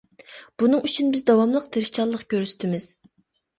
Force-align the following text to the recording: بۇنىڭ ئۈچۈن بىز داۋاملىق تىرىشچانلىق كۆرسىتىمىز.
بۇنىڭ 0.63 0.81
ئۈچۈن 0.89 1.11
بىز 1.17 1.25
داۋاملىق 1.29 1.69
تىرىشچانلىق 1.77 2.27
كۆرسىتىمىز. 2.37 2.91